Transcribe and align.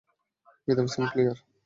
বিধবা 0.67 0.91
Saint 0.93 1.09
Claire. 1.11 1.37